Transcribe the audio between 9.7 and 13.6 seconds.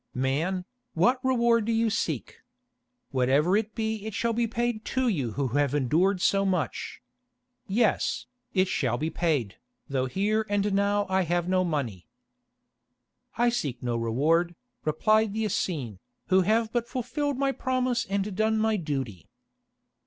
though here and now I have no money." "I